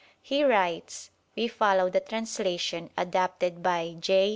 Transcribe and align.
He 0.23 0.43
writes 0.43 1.11
(we 1.35 1.47
follow 1.47 1.87
the 1.91 1.99
translation 1.99 2.89
adopted 2.97 3.61
by 3.61 3.97
J. 3.99 4.29